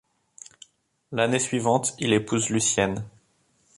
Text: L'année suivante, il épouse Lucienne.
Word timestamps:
L'année 1.11 1.37
suivante, 1.37 1.93
il 1.99 2.11
épouse 2.13 2.49
Lucienne. 2.49 3.05